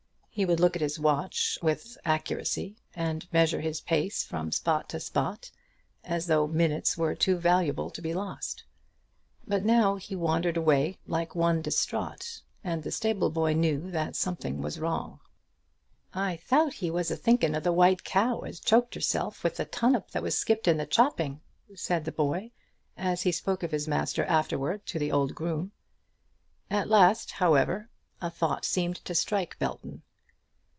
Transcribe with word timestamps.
He 0.33 0.45
would 0.45 0.61
look 0.61 0.77
at 0.77 0.81
his 0.81 0.97
watch 0.97 1.59
with 1.61 1.97
accuracy, 2.05 2.77
and 2.95 3.27
measure 3.33 3.59
his 3.59 3.81
pace 3.81 4.23
from 4.23 4.53
spot 4.53 4.87
to 4.89 4.99
spot, 5.01 5.51
as 6.05 6.27
though 6.27 6.47
minutes 6.47 6.97
were 6.97 7.15
too 7.15 7.35
valuable 7.37 7.89
to 7.89 8.01
be 8.01 8.13
lost. 8.13 8.63
But 9.45 9.65
now 9.65 9.97
he 9.97 10.15
wandered 10.15 10.55
away 10.55 10.97
like 11.05 11.35
one 11.35 11.61
distraught, 11.61 12.41
and 12.63 12.81
the 12.81 12.91
stable 12.91 13.29
boy 13.29 13.53
knew 13.53 13.91
that 13.91 14.15
something 14.15 14.61
was 14.61 14.79
wrong. 14.79 15.19
"I 16.13 16.37
thout 16.37 16.75
he 16.75 16.89
was 16.89 17.11
a 17.11 17.17
thinken 17.17 17.53
of 17.53 17.63
the 17.63 17.73
white 17.73 18.05
cow 18.05 18.39
as 18.39 18.61
choked 18.61 18.95
'erself 18.95 19.43
with 19.43 19.57
the 19.57 19.65
tunnup 19.65 20.11
that 20.11 20.23
was 20.23 20.37
skipped 20.37 20.67
in 20.67 20.77
the 20.77 20.85
chopping," 20.85 21.41
said 21.75 22.05
the 22.05 22.11
boy, 22.11 22.51
as 22.95 23.23
he 23.23 23.33
spoke 23.33 23.63
of 23.63 23.71
his 23.71 23.85
master 23.87 24.23
afterwards 24.23 24.83
to 24.93 24.97
the 24.97 25.11
old 25.11 25.35
groom. 25.35 25.73
At 26.69 26.87
last, 26.89 27.31
however, 27.31 27.89
a 28.21 28.29
thought 28.29 28.63
seemed 28.63 28.95
to 29.03 29.13
strike 29.13 29.59
Belton. 29.59 30.03